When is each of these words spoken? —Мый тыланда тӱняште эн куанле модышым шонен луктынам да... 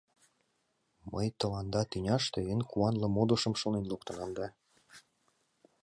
—Мый 1.11 1.27
тыланда 1.39 1.81
тӱняште 1.91 2.39
эн 2.51 2.61
куанле 2.69 3.07
модышым 3.15 3.53
шонен 3.61 3.85
луктынам 3.91 4.31
да... 4.37 4.47